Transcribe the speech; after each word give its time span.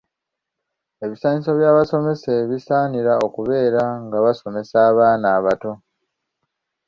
Ebisaanyizo 1.05 1.51
by’abasomesa 1.59 2.29
abasaanira 2.43 3.13
okubeera 3.27 3.83
nga 4.05 4.17
basomesa 4.25 4.77
abaana 4.89 5.27
abato. 5.37 5.71